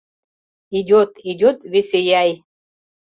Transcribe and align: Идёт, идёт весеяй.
Идёт, 0.79 1.11
идёт 1.31 1.57
весеяй. 1.73 2.31